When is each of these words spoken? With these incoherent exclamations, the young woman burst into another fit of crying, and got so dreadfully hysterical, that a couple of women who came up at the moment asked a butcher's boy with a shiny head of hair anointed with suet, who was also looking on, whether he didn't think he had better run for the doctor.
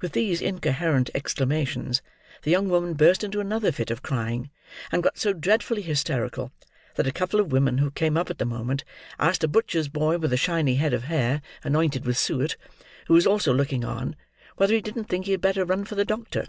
With 0.00 0.12
these 0.12 0.40
incoherent 0.40 1.10
exclamations, 1.16 2.00
the 2.42 2.50
young 2.52 2.68
woman 2.68 2.94
burst 2.94 3.24
into 3.24 3.40
another 3.40 3.72
fit 3.72 3.90
of 3.90 4.04
crying, 4.04 4.50
and 4.92 5.02
got 5.02 5.18
so 5.18 5.32
dreadfully 5.32 5.82
hysterical, 5.82 6.52
that 6.94 7.08
a 7.08 7.12
couple 7.12 7.40
of 7.40 7.50
women 7.50 7.78
who 7.78 7.90
came 7.90 8.16
up 8.16 8.30
at 8.30 8.38
the 8.38 8.44
moment 8.44 8.84
asked 9.18 9.42
a 9.42 9.48
butcher's 9.48 9.88
boy 9.88 10.16
with 10.18 10.32
a 10.32 10.36
shiny 10.36 10.76
head 10.76 10.92
of 10.94 11.02
hair 11.06 11.42
anointed 11.64 12.06
with 12.06 12.16
suet, 12.16 12.54
who 13.08 13.14
was 13.14 13.26
also 13.26 13.52
looking 13.52 13.84
on, 13.84 14.14
whether 14.58 14.72
he 14.74 14.80
didn't 14.80 15.06
think 15.06 15.26
he 15.26 15.32
had 15.32 15.40
better 15.40 15.64
run 15.64 15.84
for 15.84 15.96
the 15.96 16.04
doctor. 16.04 16.46